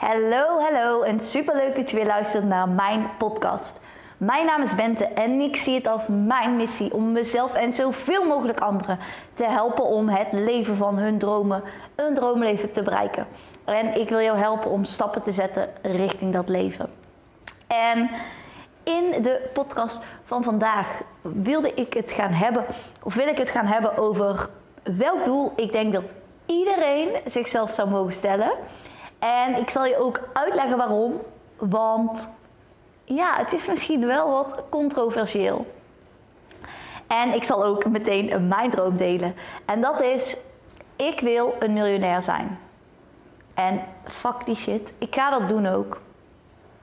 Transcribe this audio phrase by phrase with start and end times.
[0.00, 3.80] Hallo, hallo en superleuk dat je weer luistert naar mijn podcast.
[4.16, 8.26] Mijn naam is Bente en ik zie het als mijn missie om mezelf en zoveel
[8.26, 8.98] mogelijk anderen
[9.34, 11.62] te helpen om het leven van hun dromen,
[11.94, 13.26] een droomleven te bereiken.
[13.64, 16.90] En ik wil jou helpen om stappen te zetten richting dat leven.
[17.66, 18.10] En
[18.82, 22.64] in de podcast van vandaag wilde ik het gaan hebben,
[23.02, 24.48] of wil ik het gaan hebben over
[24.82, 26.04] welk doel ik denk dat
[26.46, 28.52] iedereen zichzelf zou mogen stellen.
[29.20, 31.20] En ik zal je ook uitleggen waarom.
[31.56, 32.30] Want
[33.04, 35.66] ja, het is misschien wel wat controversieel.
[37.06, 39.34] En ik zal ook meteen mijn droom delen.
[39.64, 40.36] En dat is,
[40.96, 42.58] ik wil een miljonair zijn.
[43.54, 46.00] En fuck die shit, ik ga dat doen ook.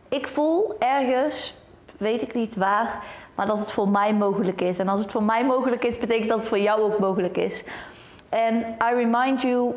[0.08, 1.62] Ik voel ergens,
[1.98, 3.04] weet ik niet waar,
[3.36, 4.80] maar dat het voor mij mogelijk is.
[4.80, 7.64] En als het voor mij mogelijk is, betekent dat het voor jou ook mogelijk is.
[8.30, 9.74] En I remind you,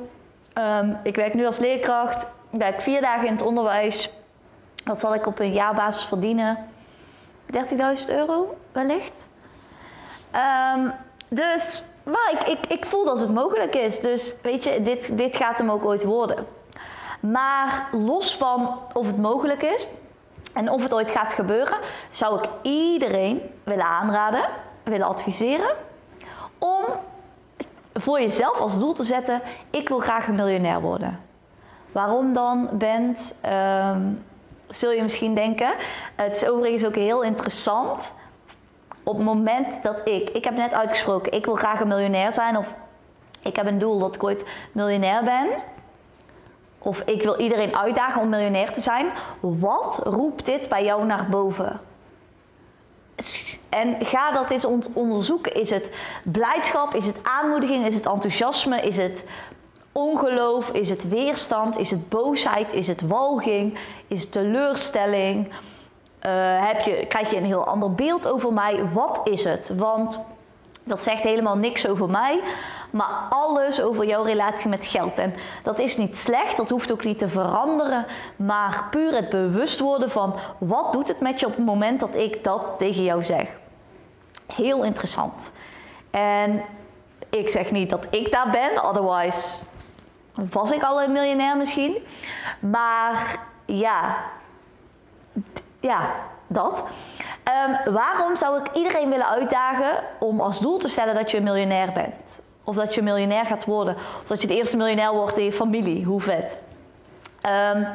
[0.54, 4.10] um, ik werk nu als leerkracht, werk vier dagen in het onderwijs.
[4.84, 6.68] Dat zal ik op een jaarbasis verdienen.
[7.52, 7.58] 30.000
[8.08, 9.28] euro wellicht.
[10.74, 10.92] Um,
[11.28, 14.00] dus maar ik, ik, ik voel dat het mogelijk is.
[14.00, 16.46] Dus weet je, dit, dit gaat hem ook ooit worden.
[17.20, 19.86] Maar los van of het mogelijk is
[20.52, 21.78] en of het ooit gaat gebeuren,
[22.10, 24.44] zou ik iedereen willen aanraden,
[24.82, 25.74] willen adviseren
[26.58, 26.84] om
[27.94, 31.29] voor jezelf als doel te zetten: ik wil graag een miljonair worden.
[31.92, 34.24] Waarom dan bent, um,
[34.68, 35.72] zul je misschien denken.
[36.14, 38.12] Het is overigens ook heel interessant.
[39.02, 42.56] Op het moment dat ik, ik heb net uitgesproken, ik wil graag een miljonair zijn
[42.56, 42.74] of
[43.42, 45.48] ik heb een doel dat ik ooit miljonair ben.
[46.78, 49.06] Of ik wil iedereen uitdagen om miljonair te zijn.
[49.40, 51.80] Wat roept dit bij jou naar boven?
[53.68, 55.54] En ga dat eens onderzoeken.
[55.54, 55.90] Is het
[56.24, 56.94] blijdschap?
[56.94, 57.86] Is het aanmoediging?
[57.86, 58.80] Is het enthousiasme?
[58.80, 59.24] Is het
[59.92, 60.70] ongeloof?
[60.70, 61.78] Is het weerstand?
[61.78, 62.72] Is het boosheid?
[62.72, 63.78] Is het walging?
[64.06, 65.46] Is het teleurstelling?
[65.46, 65.52] Uh,
[66.66, 68.84] heb je, krijg je een heel ander beeld over mij?
[68.92, 69.72] Wat is het?
[69.76, 70.24] Want
[70.84, 72.40] dat zegt helemaal niks over mij,
[72.90, 75.18] maar alles over jouw relatie met geld.
[75.18, 79.80] En dat is niet slecht, dat hoeft ook niet te veranderen, maar puur het bewust
[79.80, 83.22] worden van wat doet het met je op het moment dat ik dat tegen jou
[83.22, 83.48] zeg.
[84.54, 85.52] Heel interessant.
[86.10, 86.62] En
[87.30, 89.58] ik zeg niet dat ik daar ben, otherwise
[90.50, 91.96] was ik al een miljonair misschien.
[92.60, 94.16] Maar ja,
[95.80, 96.14] ja,
[96.46, 96.84] dat.
[97.86, 101.42] Um, waarom zou ik iedereen willen uitdagen om als doel te stellen dat je een
[101.42, 102.40] miljonair bent?
[102.64, 103.94] Of dat je miljonair gaat worden?
[103.96, 106.04] Of dat je de eerste miljonair wordt in je familie?
[106.04, 106.58] Hoe vet.
[107.74, 107.86] Um,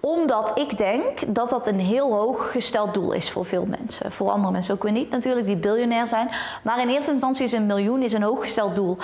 [0.00, 4.12] omdat ik denk dat dat een heel hoog gesteld doel is voor veel mensen.
[4.12, 6.30] Voor andere mensen ook weer niet natuurlijk, die biljonair zijn.
[6.62, 8.98] Maar in eerste instantie is een miljoen is een hooggesteld doel.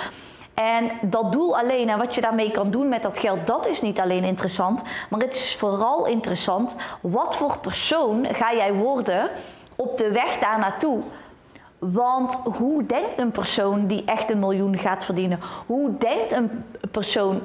[0.53, 3.81] En dat doel alleen en wat je daarmee kan doen met dat geld, dat is
[3.81, 4.83] niet alleen interessant.
[5.09, 9.29] Maar het is vooral interessant, wat voor persoon ga jij worden
[9.75, 11.01] op de weg daar naartoe?
[11.79, 15.39] Want hoe denkt een persoon die echt een miljoen gaat verdienen?
[15.65, 17.41] Hoe denkt een persoon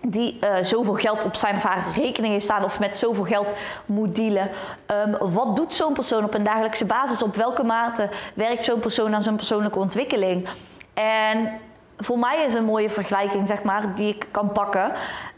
[0.00, 3.54] die uh, zoveel geld op zijn of haar rekening heeft staan of met zoveel geld
[3.86, 4.50] moet dealen.
[4.86, 7.22] Um, wat doet zo'n persoon op een dagelijkse basis?
[7.22, 10.48] Op welke mate werkt zo'n persoon aan zijn persoonlijke ontwikkeling?
[10.94, 11.60] En
[12.00, 14.92] voor mij is een mooie vergelijking, zeg maar, die ik kan pakken.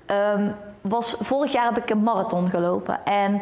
[0.06, 3.04] Um, was vorig jaar heb ik een marathon gelopen.
[3.04, 3.34] En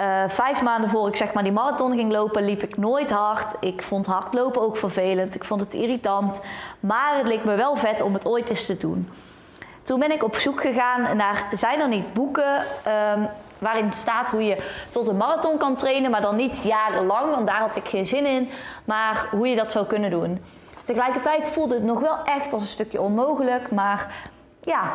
[0.00, 3.54] uh, vijf maanden voor ik zeg maar die marathon ging lopen, liep ik nooit hard.
[3.60, 5.34] Ik vond hardlopen ook vervelend.
[5.34, 6.40] Ik vond het irritant.
[6.80, 9.08] Maar het leek me wel vet om het ooit eens te doen.
[9.82, 12.64] Toen ben ik op zoek gegaan naar, zijn er niet boeken
[13.16, 14.56] um, waarin staat hoe je
[14.90, 18.26] tot een marathon kan trainen, maar dan niet jarenlang, want daar had ik geen zin
[18.26, 18.50] in,
[18.84, 20.42] maar hoe je dat zou kunnen doen.
[20.90, 24.30] Tegelijkertijd voelde het nog wel echt als een stukje onmogelijk, maar
[24.60, 24.92] ja,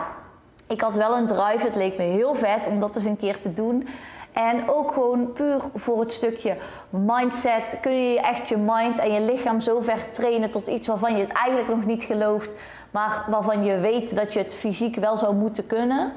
[0.68, 1.66] ik had wel een drive.
[1.66, 3.88] Het leek me heel vet om dat eens een keer te doen.
[4.32, 6.58] En ook gewoon puur voor het stukje
[6.90, 7.78] mindset.
[7.82, 11.24] Kun je echt je mind en je lichaam zo ver trainen tot iets waarvan je
[11.24, 12.54] het eigenlijk nog niet gelooft,
[12.92, 16.14] maar waarvan je weet dat je het fysiek wel zou moeten kunnen.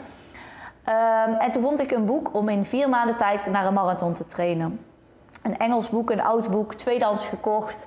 [1.28, 4.12] Um, en toen vond ik een boek om in vier maanden tijd naar een marathon
[4.12, 4.80] te trainen.
[5.42, 7.86] Een Engels boek, een oud boek, tweedehands gekocht.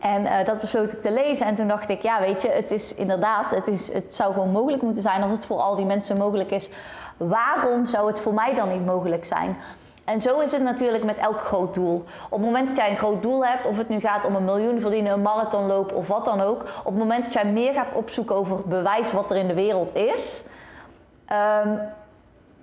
[0.00, 1.46] En uh, dat besloot ik te lezen.
[1.46, 4.50] En toen dacht ik, ja, weet je, het is inderdaad, het, is, het zou gewoon
[4.50, 6.70] mogelijk moeten zijn als het voor al die mensen mogelijk is.
[7.16, 9.56] Waarom zou het voor mij dan niet mogelijk zijn?
[10.04, 12.04] En zo is het natuurlijk met elk groot doel.
[12.30, 14.44] Op het moment dat jij een groot doel hebt, of het nu gaat om een
[14.44, 17.72] miljoen verdienen, een marathon lopen of wat dan ook, op het moment dat jij meer
[17.72, 20.44] gaat opzoeken over bewijs wat er in de wereld is,
[21.64, 21.80] um,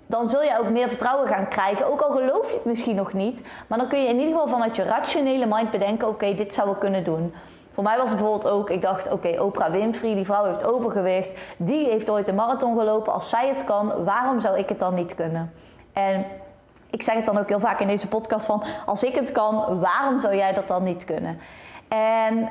[0.05, 1.91] dan zul je ook meer vertrouwen gaan krijgen.
[1.91, 4.47] Ook al geloof je het misschien nog niet, maar dan kun je in ieder geval
[4.47, 7.33] vanuit je rationele mind bedenken: oké, dit zou ik kunnen doen.
[7.71, 11.55] Voor mij was het bijvoorbeeld ook, ik dacht, oké, Oprah Winfrey, die vrouw heeft overgewicht,
[11.57, 13.13] die heeft ooit een marathon gelopen.
[13.13, 15.51] Als zij het kan, waarom zou ik het dan niet kunnen?
[15.93, 16.25] En
[16.89, 19.79] ik zeg het dan ook heel vaak in deze podcast van, als ik het kan,
[19.79, 21.39] waarom zou jij dat dan niet kunnen?
[21.87, 22.49] En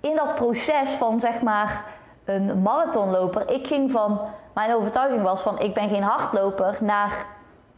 [0.00, 1.84] in dat proces van zeg maar
[2.30, 4.20] een marathonloper, ik ging van,
[4.54, 7.26] mijn overtuiging was van, ik ben geen hardloper, naar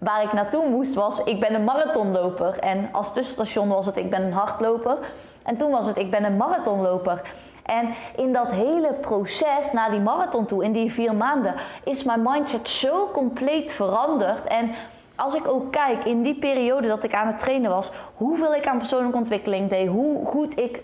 [0.03, 2.59] waar ik naartoe moest was, ik ben een marathonloper.
[2.59, 4.99] En als tussenstation was het, ik ben een hardloper.
[5.43, 7.23] En toen was het, ik ben een marathonloper.
[7.63, 11.55] En in dat hele proces naar die marathon toe, in die vier maanden,
[11.85, 14.45] is mijn mindset zo compleet veranderd.
[14.45, 14.71] En
[15.17, 18.67] als ik ook kijk in die periode dat ik aan het trainen was, hoeveel ik
[18.67, 20.83] aan persoonlijke ontwikkeling deed, hoe goed ik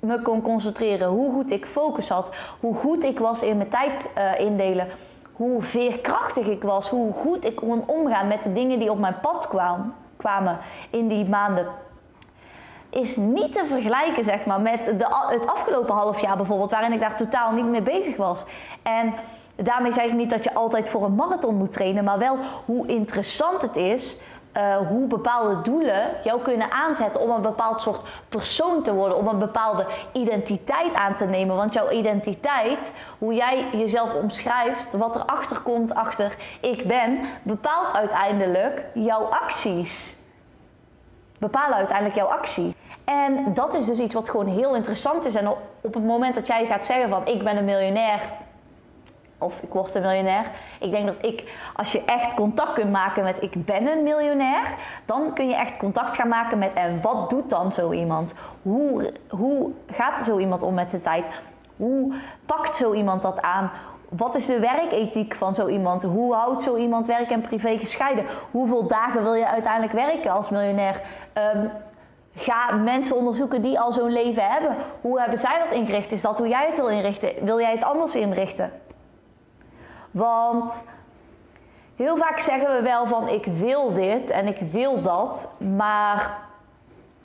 [0.00, 2.30] me kon concentreren, hoe goed ik focus had,
[2.60, 4.88] hoe goed ik was in mijn tijd uh, indelen,
[5.32, 9.20] hoe veerkrachtig ik was, hoe goed ik kon omgaan met de dingen die op mijn
[9.20, 9.48] pad
[10.16, 10.58] kwamen
[10.90, 11.66] in die maanden
[12.90, 17.00] is niet te vergelijken zeg maar, met de, het afgelopen half jaar bijvoorbeeld, waarin ik
[17.00, 18.44] daar totaal niet mee bezig was.
[18.82, 19.14] En
[19.56, 22.86] daarmee zeg ik niet dat je altijd voor een marathon moet trainen, maar wel hoe
[22.86, 24.20] interessant het is.
[24.58, 29.26] Uh, hoe bepaalde doelen jou kunnen aanzetten om een bepaald soort persoon te worden, om
[29.26, 31.56] een bepaalde identiteit aan te nemen.
[31.56, 32.78] Want jouw identiteit,
[33.18, 40.16] hoe jij jezelf omschrijft, wat er achter komt achter ik ben, bepaalt uiteindelijk jouw acties
[41.38, 42.74] bepalen uiteindelijk jouw actie.
[43.04, 45.34] En dat is dus iets wat gewoon heel interessant is.
[45.34, 45.48] En
[45.80, 48.20] op het moment dat jij gaat zeggen van ik ben een miljonair
[49.38, 50.50] of ik word een miljonair.
[50.80, 54.76] Ik denk dat ik, als je echt contact kunt maken met ik ben een miljonair,
[55.04, 58.34] dan kun je echt contact gaan maken met en wat doet dan zo iemand?
[58.62, 61.28] Hoe, hoe gaat zo iemand om met zijn tijd?
[61.76, 62.14] Hoe
[62.46, 63.70] pakt zo iemand dat aan?
[64.08, 66.02] Wat is de werkethiek van zo iemand?
[66.02, 68.24] Hoe houdt zo iemand werk en privé gescheiden?
[68.50, 71.00] Hoeveel dagen wil je uiteindelijk werken als miljonair?
[71.32, 71.66] Ehm,
[72.34, 74.76] ga mensen onderzoeken die al zo'n leven hebben.
[75.00, 76.12] Hoe hebben zij dat ingericht?
[76.12, 77.44] Is dat hoe jij het wil inrichten?
[77.44, 78.72] Wil jij het anders inrichten?
[80.10, 80.84] Want
[81.96, 86.38] heel vaak zeggen we wel van ik wil dit en ik wil dat, maar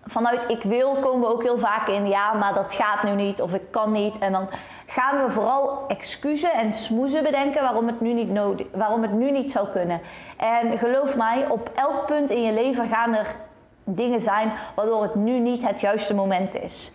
[0.06, 3.42] vanuit ik wil komen we ook heel vaak in ja, maar dat gaat nu niet
[3.42, 4.18] of ik kan niet.
[4.18, 4.50] En dan
[4.86, 9.32] gaan we vooral excuses en smoezen bedenken waarom het nu niet, nodig, waarom het nu
[9.32, 10.02] niet zou kunnen.
[10.38, 13.36] En geloof mij, op elk punt in je leven gaan er
[13.84, 16.92] dingen zijn waardoor het nu niet het juiste moment is.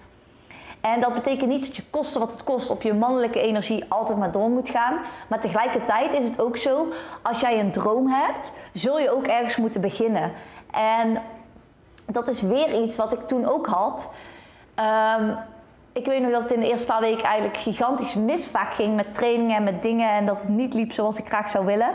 [0.80, 4.18] En dat betekent niet dat je koste wat het kost op je mannelijke energie altijd
[4.18, 4.98] maar door moet gaan.
[5.28, 6.86] Maar tegelijkertijd is het ook zo,
[7.22, 10.32] als jij een droom hebt, zul je ook ergens moeten beginnen.
[10.70, 11.22] En
[12.06, 14.10] dat is weer iets wat ik toen ook had.
[15.20, 15.36] Um,
[15.92, 19.14] ik weet nog dat het in de eerste paar weken eigenlijk gigantisch misvaak ging met
[19.14, 21.92] trainingen en met dingen en dat het niet liep zoals ik graag zou willen.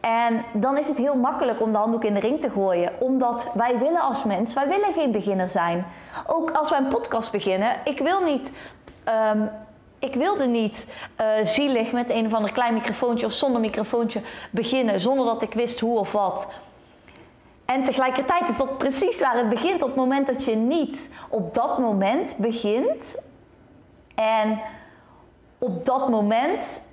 [0.00, 2.92] En dan is het heel makkelijk om de handdoek in de ring te gooien.
[2.98, 5.86] Omdat wij willen als mens, wij willen geen beginner zijn.
[6.26, 8.50] Ook als wij een podcast beginnen, ik wil niet...
[9.32, 9.50] Um,
[9.98, 10.86] ik wilde niet
[11.20, 14.20] uh, zielig met een of ander klein microfoontje of zonder microfoontje
[14.50, 16.46] beginnen, zonder dat ik wist hoe of wat.
[17.64, 19.82] En tegelijkertijd is dat precies waar het begint.
[19.82, 20.98] Op het moment dat je niet
[21.28, 23.16] op dat moment begint
[24.14, 24.60] en
[25.58, 26.90] op dat moment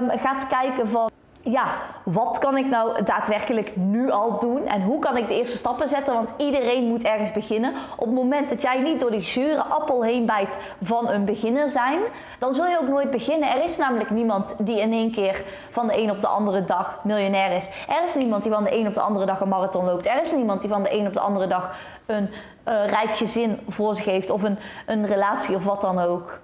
[0.00, 1.10] um, gaat kijken van
[1.42, 1.64] ja,
[2.04, 5.88] wat kan ik nou daadwerkelijk nu al doen en hoe kan ik de eerste stappen
[5.88, 6.14] zetten?
[6.14, 7.74] Want iedereen moet ergens beginnen.
[7.96, 11.70] Op het moment dat jij niet door die zure appel heen bijt van een beginner
[11.70, 12.00] zijn,
[12.38, 13.50] dan zul je ook nooit beginnen.
[13.50, 17.00] Er is namelijk niemand die in één keer van de een op de andere dag
[17.04, 17.70] miljonair is.
[17.88, 20.06] Er is niemand die van de een op de andere dag een marathon loopt.
[20.06, 21.76] Er is niemand die van de een op de andere dag
[22.06, 22.30] een
[22.68, 26.38] uh, rijk gezin voor zich heeft of een, een relatie of wat dan ook.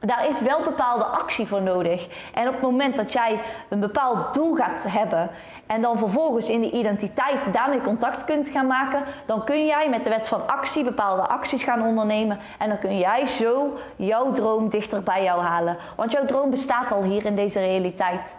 [0.00, 2.08] Daar is wel bepaalde actie voor nodig.
[2.34, 5.30] En op het moment dat jij een bepaald doel gaat hebben
[5.66, 10.02] en dan vervolgens in de identiteit daarmee contact kunt gaan maken, dan kun jij met
[10.02, 14.68] de wet van actie bepaalde acties gaan ondernemen en dan kun jij zo jouw droom
[14.68, 15.76] dichter bij jou halen.
[15.96, 18.36] Want jouw droom bestaat al hier in deze realiteit.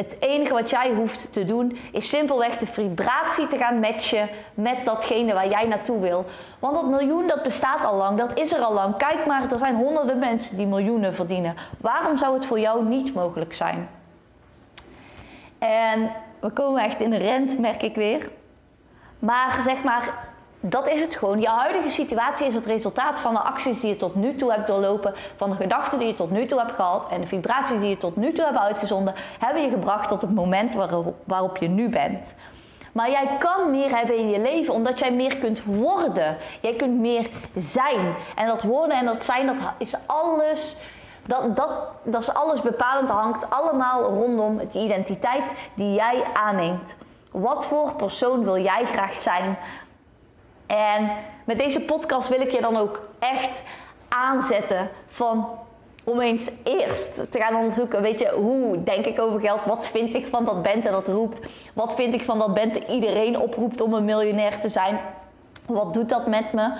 [0.00, 4.84] Het enige wat jij hoeft te doen is simpelweg de vibratie te gaan matchen met
[4.84, 6.24] datgene waar jij naartoe wil.
[6.58, 8.96] Want dat miljoen dat bestaat al lang, dat is er al lang.
[8.96, 11.54] Kijk maar, er zijn honderden mensen die miljoenen verdienen.
[11.80, 13.88] Waarom zou het voor jou niet mogelijk zijn?
[15.58, 18.30] En we komen echt in de rent, merk ik weer.
[19.18, 20.29] Maar zeg maar,
[20.60, 21.40] dat is het gewoon.
[21.40, 24.66] Je huidige situatie is het resultaat van de acties die je tot nu toe hebt
[24.66, 27.88] doorlopen, van de gedachten die je tot nu toe hebt gehad en de vibraties die
[27.88, 30.74] je tot nu toe hebt uitgezonden, hebben je gebracht tot het moment
[31.24, 32.34] waarop je nu bent.
[32.92, 36.36] Maar jij kan meer hebben in je leven omdat jij meer kunt worden.
[36.60, 38.14] Jij kunt meer zijn.
[38.36, 40.76] En dat worden en dat zijn, dat is alles.
[41.26, 41.70] Dat, dat,
[42.02, 43.08] dat is alles bepalend.
[43.08, 46.96] Dat hangt allemaal rondom de identiteit die jij aanneemt.
[47.32, 49.58] Wat voor persoon wil jij graag zijn?
[50.76, 51.10] En
[51.44, 53.62] met deze podcast wil ik je dan ook echt
[54.08, 55.48] aanzetten van
[56.04, 59.64] om eens eerst te gaan onderzoeken, weet je, hoe denk ik over geld?
[59.64, 61.46] Wat vind ik van dat Bente dat roept?
[61.74, 65.00] Wat vind ik van dat Bente iedereen oproept om een miljonair te zijn?
[65.66, 66.72] Wat doet dat met me?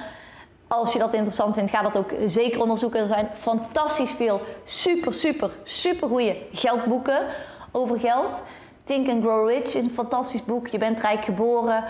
[0.69, 3.01] Als je dat interessant vindt, ga dat ook zeker onderzoeken.
[3.01, 7.27] Er zijn fantastisch veel super, super, super goede geldboeken
[7.71, 8.43] over geld.
[8.85, 10.69] Think and Grow Rich is een fantastisch boek.
[10.69, 11.85] Je bent rijk geboren.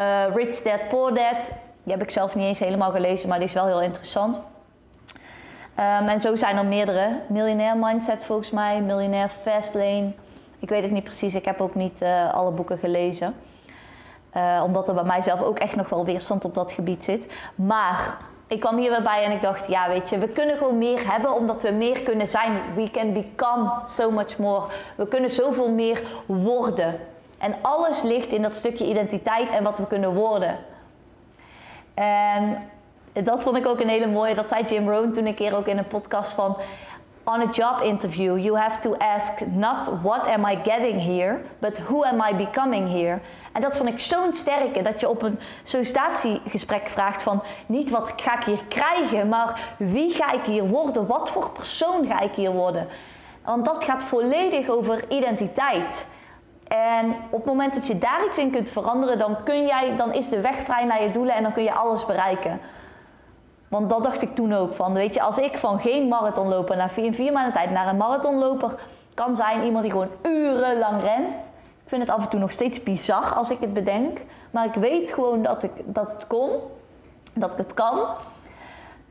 [0.00, 1.52] Uh, Rich Dad Poor Dad.
[1.82, 4.36] Die heb ik zelf niet eens helemaal gelezen, maar die is wel heel interessant.
[4.36, 7.20] Um, en zo zijn er meerdere.
[7.26, 10.12] Miljonair Mindset volgens mij, Miljonair Fastlane.
[10.58, 13.34] Ik weet het niet precies, ik heb ook niet uh, alle boeken gelezen.
[14.36, 17.26] Uh, omdat er bij mijzelf ook echt nog wel weerstand op dat gebied zit.
[17.54, 18.16] Maar
[18.46, 21.12] ik kwam hier weer bij en ik dacht, ja weet je, we kunnen gewoon meer
[21.12, 22.52] hebben omdat we meer kunnen zijn.
[22.74, 24.64] We can become so much more.
[24.94, 27.00] We kunnen zoveel meer worden.
[27.40, 30.58] En alles ligt in dat stukje identiteit en wat we kunnen worden.
[31.94, 32.70] En
[33.12, 34.34] dat vond ik ook een hele mooie.
[34.34, 36.56] Dat zei Jim Rohn toen een keer ook in een podcast van...
[37.24, 41.78] On a job interview, you have to ask not what am I getting here, but
[41.78, 43.18] who am I becoming here.
[43.52, 48.12] En dat vond ik zo'n sterke, dat je op een sollicitatiegesprek vraagt van niet wat
[48.16, 52.32] ga ik hier krijgen, maar wie ga ik hier worden, wat voor persoon ga ik
[52.32, 52.88] hier worden.
[53.44, 56.08] Want dat gaat volledig over identiteit.
[56.70, 60.12] En op het moment dat je daar iets in kunt veranderen, dan, kun jij, dan
[60.12, 62.60] is de weg vrij naar je doelen en dan kun je alles bereiken.
[63.68, 66.90] Want dat dacht ik toen ook van, weet je, als ik van geen marathonloper naar
[66.90, 68.74] vier, maanden tijd naar een marathonloper
[69.14, 71.32] kan zijn, iemand die gewoon urenlang rent.
[71.82, 74.18] Ik vind het af en toe nog steeds bizar als ik het bedenk.
[74.50, 76.50] Maar ik weet gewoon dat, ik, dat het kon,
[77.34, 77.98] dat ik het kan.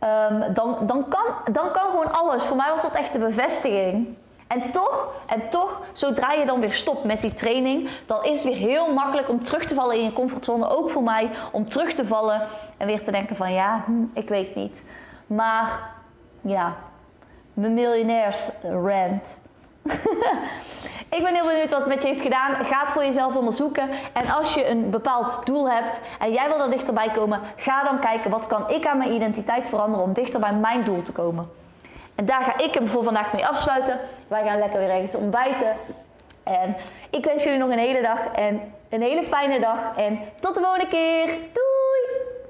[0.04, 2.44] Um, dan, dan, kan dan kan gewoon alles.
[2.44, 4.18] Voor mij was dat echt de bevestiging.
[4.50, 8.54] En toch, en toch, zodra je dan weer stopt met die training, dan is het
[8.54, 10.70] weer heel makkelijk om terug te vallen in je comfortzone.
[10.70, 14.30] Ook voor mij, om terug te vallen en weer te denken van ja, hm, ik
[14.30, 14.84] weet niet.
[15.28, 15.92] Maar
[16.42, 16.76] ja,
[17.54, 19.42] mijn miljonairs rant.
[21.16, 22.66] ik ben heel benieuwd wat het met je heeft gedaan.
[22.66, 23.90] Ga het voor jezelf onderzoeken.
[24.14, 28.00] En als je een bepaald doel hebt en jij wil er dichterbij komen, ga dan
[28.00, 31.59] kijken wat kan ik aan mijn identiteit veranderen om dichter bij mijn doel te komen.
[32.20, 34.00] En daar ga ik hem voor vandaag mee afsluiten.
[34.28, 35.76] Wij gaan lekker weer ergens ontbijten.
[36.44, 36.76] En
[37.10, 39.78] ik wens jullie nog een hele dag en een hele fijne dag.
[39.96, 41.26] En tot de volgende keer.
[41.26, 41.69] Doei!